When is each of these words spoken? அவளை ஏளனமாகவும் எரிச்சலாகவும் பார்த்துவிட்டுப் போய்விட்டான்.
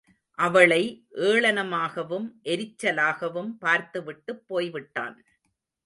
அவளை 0.39 0.79
ஏளனமாகவும் 1.23 2.27
எரிச்சலாகவும் 2.43 3.51
பார்த்துவிட்டுப் 3.59 4.43
போய்விட்டான். 4.47 5.17